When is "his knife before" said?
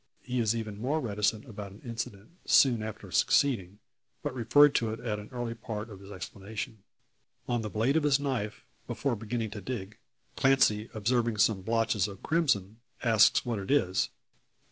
8.01-9.15